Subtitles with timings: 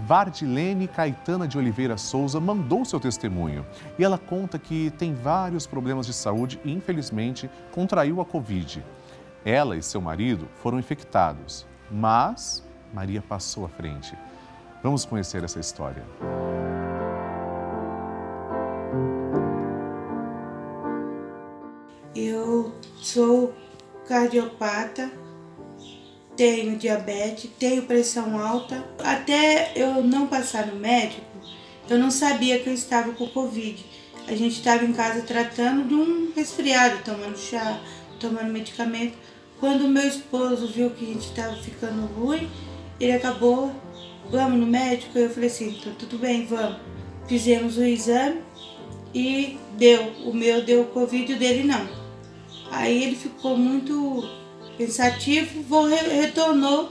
[0.00, 3.64] Vardilene Caetana de Oliveira Souza mandou seu testemunho
[3.98, 8.82] e ela conta que tem vários problemas de saúde e, infelizmente, contraiu a Covid.
[9.44, 14.16] Ela e seu marido foram infectados, mas Maria passou à frente.
[14.82, 16.04] Vamos conhecer essa história.
[22.14, 23.54] Eu sou
[24.06, 25.10] cardiopata
[26.36, 28.84] tenho diabetes, tenho pressão alta.
[28.98, 31.22] Até eu não passar no médico,
[31.88, 33.84] eu não sabia que eu estava com Covid.
[34.26, 37.80] A gente estava em casa tratando de um resfriado, tomando chá,
[38.18, 39.16] tomando medicamento.
[39.58, 42.50] Quando meu esposo viu que a gente estava ficando ruim,
[42.98, 43.72] ele acabou,
[44.32, 45.16] vamos no médico?
[45.16, 46.78] Eu falei assim, então tudo bem, vamos.
[47.28, 48.40] Fizemos o exame
[49.14, 50.12] e deu.
[50.24, 51.86] O meu deu Covid o dele não.
[52.72, 54.42] Aí ele ficou muito
[54.76, 56.90] Pensativo, retornou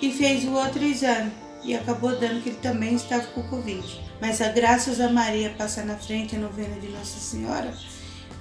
[0.00, 1.30] e fez o outro exame
[1.62, 4.00] e acabou dando que ele também estava com Covid.
[4.20, 7.74] Mas a graças a Maria passar na frente, a novena de Nossa Senhora,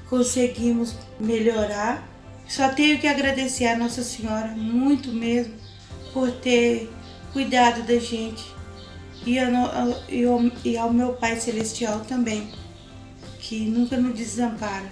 [0.10, 2.08] conseguimos melhorar.
[2.48, 5.54] Só tenho que agradecer a Nossa Senhora muito mesmo
[6.14, 6.90] por ter
[7.32, 8.54] cuidado da gente
[9.26, 12.50] e ao, e ao meu Pai Celestial também,
[13.40, 14.86] que nunca nos desampara.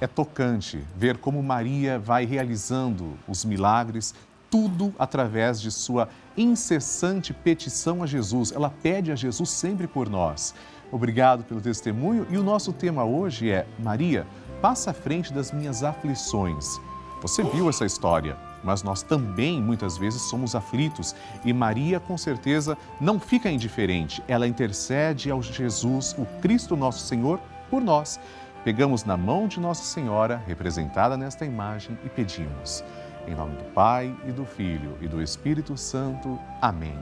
[0.00, 4.14] É tocante ver como Maria vai realizando os milagres,
[4.48, 8.50] tudo através de sua incessante petição a Jesus.
[8.50, 10.54] Ela pede a Jesus sempre por nós.
[10.90, 14.26] Obrigado pelo testemunho e o nosso tema hoje é Maria,
[14.60, 16.80] passa à frente das minhas aflições.
[17.22, 21.14] Você viu essa história, mas nós também muitas vezes somos aflitos
[21.44, 24.22] e Maria com certeza não fica indiferente.
[24.26, 27.38] Ela intercede ao Jesus, o Cristo nosso Senhor,
[27.68, 28.18] por nós
[28.64, 32.84] pegamos na mão de Nossa Senhora, representada nesta imagem, e pedimos.
[33.26, 36.38] Em nome do Pai e do Filho e do Espírito Santo.
[36.60, 36.98] Amém.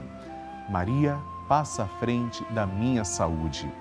[0.69, 3.71] Maria, passa à frente da minha saúde.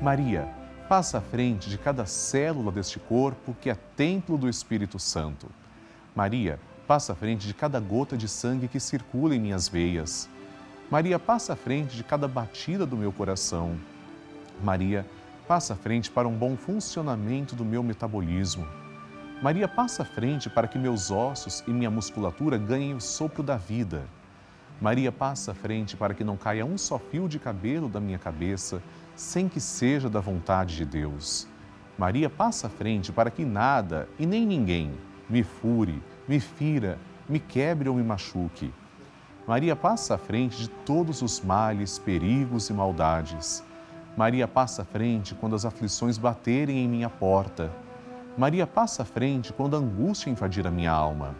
[0.00, 0.48] Maria,
[0.88, 5.46] passa à frente de cada célula deste corpo que é templo do Espírito Santo.
[6.14, 10.28] Maria, passa à frente de cada gota de sangue que circula em minhas veias.
[10.90, 13.78] Maria, passa à frente de cada batida do meu coração.
[14.62, 15.06] Maria,
[15.46, 18.66] passa à frente para um bom funcionamento do meu metabolismo.
[19.40, 23.56] Maria passa à frente para que meus ossos e minha musculatura ganhem o sopro da
[23.56, 24.02] vida.
[24.80, 28.18] Maria passa à frente para que não caia um só fio de cabelo da minha
[28.18, 28.82] cabeça,
[29.14, 31.46] sem que seja da vontade de Deus.
[31.96, 34.92] Maria passa à frente para que nada e nem ninguém
[35.30, 36.98] me fure, me fira,
[37.28, 38.72] me quebre ou me machuque.
[39.46, 43.64] Maria passa à frente de todos os males, perigos e maldades.
[44.16, 47.72] Maria passa à frente quando as aflições baterem em minha porta.
[48.36, 51.34] Maria passa à frente quando a angústia invadir a minha alma.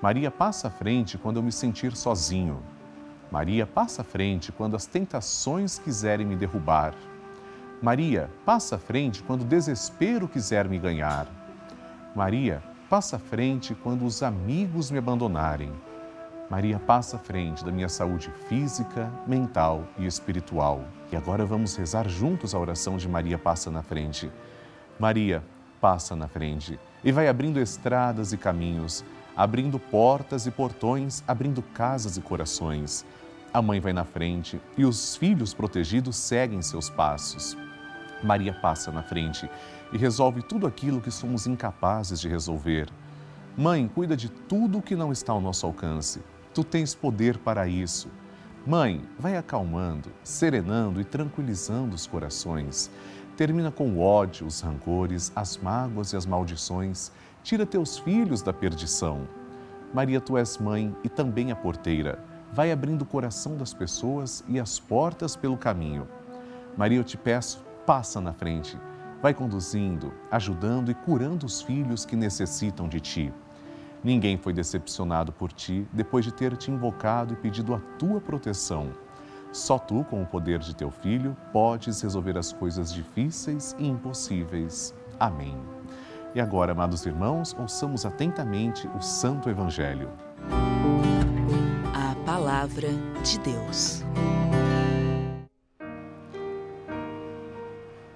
[0.00, 2.62] Maria passa à frente quando eu me sentir sozinho.
[3.30, 6.94] Maria passa à frente quando as tentações quiserem me derrubar.
[7.82, 11.26] Maria passa à frente quando o desespero quiser me ganhar.
[12.16, 15.70] Maria passa à frente quando os amigos me abandonarem.
[16.50, 20.82] Maria passa à frente da minha saúde física, mental e espiritual.
[21.12, 24.32] E agora vamos rezar juntos a oração de Maria passa na frente.
[24.98, 25.44] Maria
[25.80, 29.04] passa na frente e vai abrindo estradas e caminhos,
[29.36, 33.04] abrindo portas e portões, abrindo casas e corações.
[33.52, 37.56] A mãe vai na frente e os filhos protegidos seguem seus passos.
[38.22, 39.48] Maria passa na frente
[39.92, 42.88] e resolve tudo aquilo que somos incapazes de resolver.
[43.56, 46.20] Mãe, cuida de tudo o que não está ao nosso alcance
[46.58, 48.08] Tu tens poder para isso.
[48.66, 52.90] Mãe, vai acalmando, serenando e tranquilizando os corações.
[53.36, 57.12] Termina com o ódio, os rancores, as mágoas e as maldições.
[57.44, 59.28] Tira teus filhos da perdição.
[59.94, 62.18] Maria, tu és mãe e também a porteira.
[62.52, 66.08] Vai abrindo o coração das pessoas e as portas pelo caminho.
[66.76, 68.76] Maria, eu te peço, passa na frente.
[69.20, 73.32] Vai conduzindo, ajudando e curando os filhos que necessitam de ti.
[74.02, 78.92] Ninguém foi decepcionado por ti depois de ter te invocado e pedido a tua proteção.
[79.52, 84.94] Só tu, com o poder de teu filho, podes resolver as coisas difíceis e impossíveis.
[85.18, 85.56] Amém.
[86.34, 90.10] E agora, amados irmãos, ouçamos atentamente o Santo Evangelho.
[91.94, 92.88] A Palavra
[93.24, 94.04] de Deus.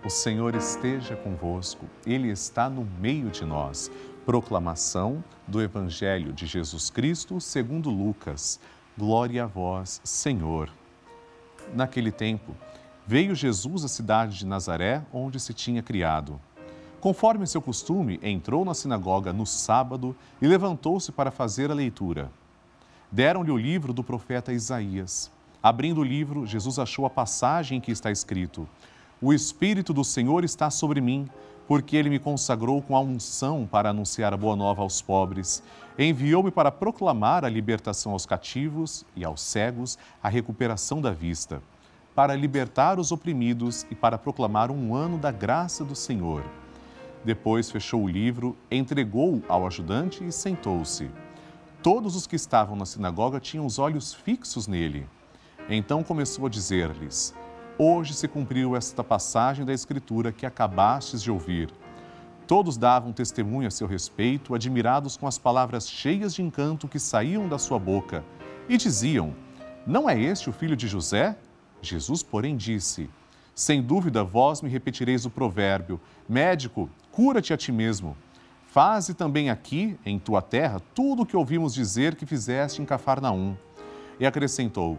[0.04, 3.88] O Senhor esteja convosco, Ele está no meio de nós.
[4.26, 8.58] Proclamação do Evangelho de Jesus Cristo segundo Lucas.
[8.98, 10.68] Glória a vós, Senhor.
[11.72, 12.52] Naquele tempo,
[13.06, 16.40] veio Jesus à cidade de Nazaré, onde se tinha criado.
[17.00, 22.28] Conforme seu costume, entrou na sinagoga no sábado e levantou-se para fazer a leitura.
[23.10, 25.30] Deram-lhe o livro do profeta Isaías.
[25.62, 28.68] Abrindo o livro, Jesus achou a passagem em que está escrito:
[29.24, 31.28] O Espírito do Senhor está sobre mim
[31.68, 35.62] porque ele me consagrou com a unção para anunciar a boa nova aos pobres.
[35.96, 41.62] Enviou-me para proclamar a libertação aos cativos e aos cegos, a recuperação da vista,
[42.16, 46.42] para libertar os oprimidos e para proclamar um ano da graça do Senhor.
[47.24, 51.08] Depois fechou o livro, entregou ao ajudante e sentou-se.
[51.80, 55.06] Todos os que estavam na sinagoga tinham os olhos fixos nele.
[55.68, 57.32] Então começou a dizer-lhes:
[57.78, 61.70] Hoje se cumpriu esta passagem da Escritura que acabastes de ouvir.
[62.46, 67.48] Todos davam testemunho a seu respeito, admirados com as palavras cheias de encanto que saíam
[67.48, 68.22] da sua boca,
[68.68, 69.34] e diziam:
[69.86, 71.34] Não é este o filho de José?
[71.80, 73.08] Jesus, porém, disse:
[73.54, 75.98] Sem dúvida, vós me repetireis o provérbio:
[76.28, 78.14] Médico, cura-te a ti mesmo.
[78.66, 83.56] Faze também aqui, em tua terra, tudo o que ouvimos dizer que fizeste em Cafarnaum.
[84.20, 84.98] E acrescentou: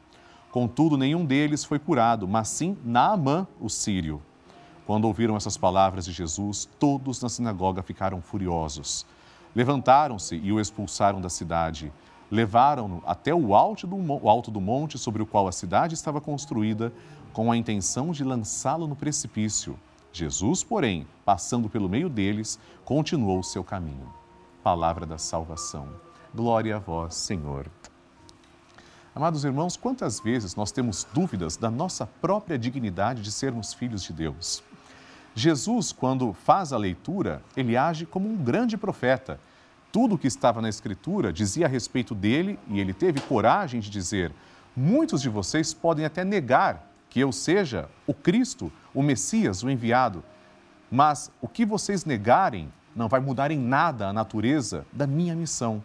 [0.51, 4.21] Contudo, nenhum deles foi curado, mas sim Naamã, o sírio.
[4.85, 9.05] Quando ouviram essas palavras de Jesus, todos na sinagoga ficaram furiosos.
[9.55, 11.91] Levantaram-se e o expulsaram da cidade.
[12.29, 16.91] Levaram-no até o alto, do, monte sobre o qual a cidade estava construída,
[17.31, 19.79] com a intenção de lançá-lo no precipício.
[20.11, 24.11] Jesus, porém, passando pelo meio deles, continuou seu caminho.
[24.61, 25.87] Palavra da salvação.
[26.35, 27.69] Glória a vós, Senhor.
[29.13, 34.13] Amados irmãos, quantas vezes nós temos dúvidas da nossa própria dignidade de sermos filhos de
[34.13, 34.63] Deus?
[35.35, 39.37] Jesus, quando faz a leitura, ele age como um grande profeta.
[39.91, 43.89] Tudo o que estava na Escritura dizia a respeito dele e ele teve coragem de
[43.89, 44.31] dizer:
[44.73, 50.23] Muitos de vocês podem até negar que eu seja o Cristo, o Messias, o enviado,
[50.89, 55.83] mas o que vocês negarem não vai mudar em nada a natureza da minha missão.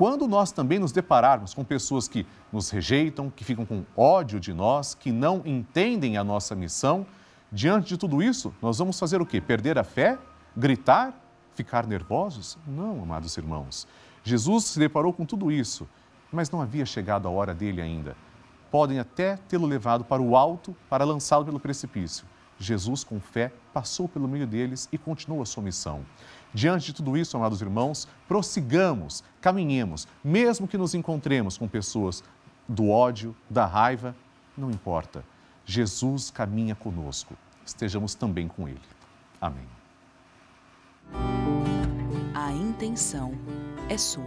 [0.00, 4.50] Quando nós também nos depararmos com pessoas que nos rejeitam, que ficam com ódio de
[4.50, 7.06] nós, que não entendem a nossa missão,
[7.52, 9.42] diante de tudo isso, nós vamos fazer o quê?
[9.42, 10.16] Perder a fé?
[10.56, 11.12] Gritar?
[11.54, 12.56] Ficar nervosos?
[12.66, 13.86] Não, amados irmãos.
[14.24, 15.86] Jesus se deparou com tudo isso,
[16.32, 18.16] mas não havia chegado a hora dele ainda.
[18.70, 22.24] Podem até tê-lo levado para o alto para lançá-lo pelo precipício.
[22.58, 26.06] Jesus, com fé, passou pelo meio deles e continuou a sua missão.
[26.52, 32.24] Diante de tudo isso, amados irmãos, prossigamos, caminhemos, mesmo que nos encontremos com pessoas
[32.68, 34.16] do ódio, da raiva,
[34.56, 35.24] não importa.
[35.64, 37.36] Jesus caminha conosco.
[37.64, 38.80] Estejamos também com Ele.
[39.40, 39.66] Amém.
[42.34, 43.32] A intenção
[43.88, 44.24] é sua.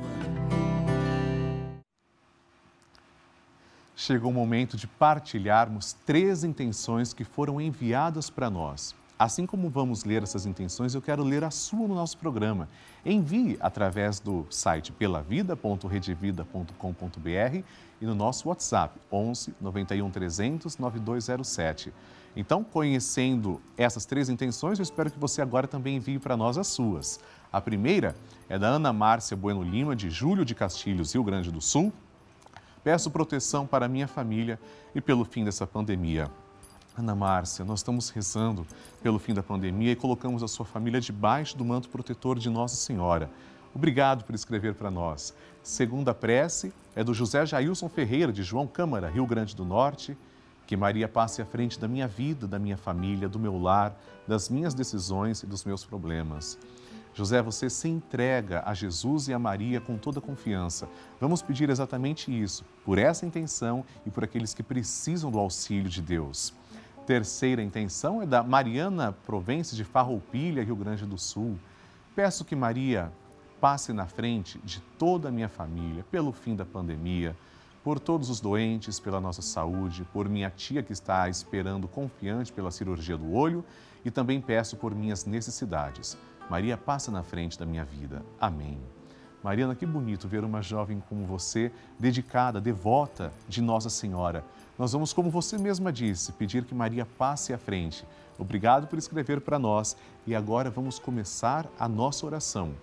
[3.95, 10.03] Chegou o momento de partilharmos três intenções que foram enviadas para nós Assim como vamos
[10.03, 12.67] ler essas intenções, eu quero ler a sua no nosso programa.
[13.05, 17.63] Envie através do site pelavida.redevida.com.br
[18.01, 21.93] e no nosso WhatsApp 11 91 300 9207.
[22.35, 26.67] Então, conhecendo essas três intenções, eu espero que você agora também envie para nós as
[26.67, 27.17] suas.
[27.49, 28.17] A primeira
[28.49, 31.93] é da Ana Márcia Bueno Lima, de Júlio de Castilhos, Rio Grande do Sul.
[32.83, 34.59] Peço proteção para minha família
[34.93, 36.29] e pelo fim dessa pandemia.
[36.95, 38.67] Ana Márcia, nós estamos rezando
[39.01, 42.75] pelo fim da pandemia e colocamos a sua família debaixo do manto protetor de Nossa
[42.75, 43.31] Senhora.
[43.73, 45.33] Obrigado por escrever para nós.
[45.63, 50.15] Segunda prece é do José Jailson Ferreira, de João Câmara, Rio Grande do Norte.
[50.67, 54.47] Que Maria passe à frente da minha vida, da minha família, do meu lar, das
[54.47, 56.59] minhas decisões e dos meus problemas.
[57.15, 60.87] José, você se entrega a Jesus e a Maria com toda confiança.
[61.19, 66.01] Vamos pedir exatamente isso, por essa intenção e por aqueles que precisam do auxílio de
[66.01, 66.53] Deus.
[67.05, 71.59] Terceira intenção é da Mariana Provence de Farroupilha, Rio Grande do Sul.
[72.15, 73.11] Peço que Maria
[73.59, 77.35] passe na frente de toda a minha família pelo fim da pandemia,
[77.83, 82.71] por todos os doentes, pela nossa saúde, por minha tia que está esperando confiante pela
[82.71, 83.65] cirurgia do olho
[84.05, 86.17] e também peço por minhas necessidades.
[86.49, 88.23] Maria passa na frente da minha vida.
[88.39, 88.79] Amém.
[89.43, 91.69] Mariana, que bonito ver uma jovem como você,
[91.99, 94.45] dedicada, devota de Nossa Senhora.
[94.77, 98.05] Nós vamos, como você mesma disse, pedir que Maria passe à frente.
[98.39, 102.73] Obrigado por escrever para nós e agora vamos começar a nossa oração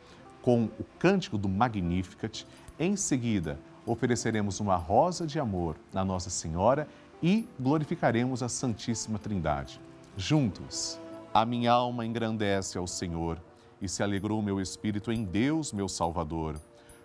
[0.41, 2.47] com o cântico do Magnificat.
[2.79, 6.89] Em seguida, ofereceremos uma rosa de amor à Nossa Senhora
[7.23, 9.81] e glorificaremos a Santíssima Trindade.
[10.17, 10.99] Juntos,
[11.35, 13.39] a minha alma engrandece ao Senhor
[13.83, 16.57] e se alegrou meu espírito em Deus, meu Salvador.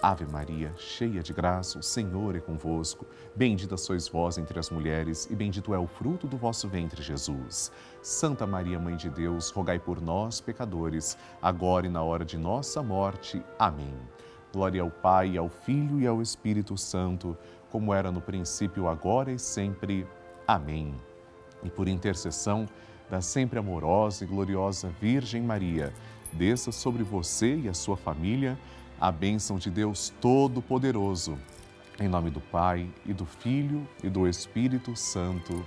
[0.00, 3.04] Ave Maria, cheia de graça, o Senhor é convosco.
[3.34, 7.72] Bendita sois vós entre as mulheres, e bendito é o fruto do vosso ventre, Jesus.
[8.00, 12.80] Santa Maria, Mãe de Deus, rogai por nós, pecadores, agora e na hora de nossa
[12.80, 13.42] morte.
[13.58, 13.92] Amém.
[14.52, 17.36] Glória ao Pai, ao Filho e ao Espírito Santo,
[17.68, 20.06] como era no princípio, agora e sempre.
[20.46, 20.94] Amém.
[21.64, 22.68] E por intercessão
[23.10, 25.92] da sempre amorosa e gloriosa Virgem Maria,
[26.32, 28.56] desça sobre você e a sua família
[29.00, 31.38] a bênção de Deus Todo-Poderoso.
[32.00, 35.64] Em nome do Pai, e do Filho, e do Espírito Santo.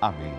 [0.00, 0.34] Amém.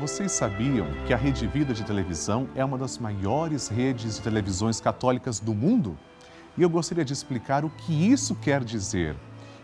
[0.00, 4.80] Vocês sabiam que a Rede Vida de televisão é uma das maiores redes de televisões
[4.80, 5.98] católicas do mundo?
[6.56, 9.16] E eu gostaria de explicar o que isso quer dizer.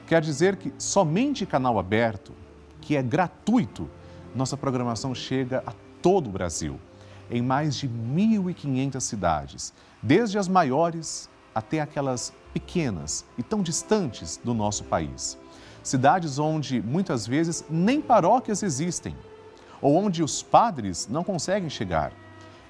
[0.07, 2.33] Quer dizer que somente canal aberto,
[2.81, 3.88] que é gratuito,
[4.35, 6.81] nossa programação chega a todo o Brasil
[7.31, 9.73] em mais de 1.500 cidades,
[10.03, 15.39] desde as maiores até aquelas pequenas e tão distantes do nosso país.
[15.83, 19.17] Cidades onde muitas vezes nem paróquias existem,
[19.81, 22.13] ou onde os padres não conseguem chegar.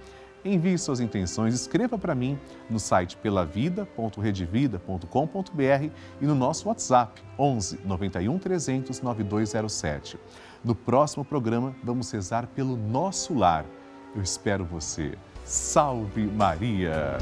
[0.44, 8.38] Envie suas intenções, escreva para mim no site pelavida.redevida.com.br e no nosso WhatsApp 11 91
[8.38, 10.18] 300 9207.
[10.64, 13.64] No próximo programa, vamos rezar pelo nosso lar.
[14.14, 15.16] Eu espero você.
[15.44, 17.18] Salve Maria!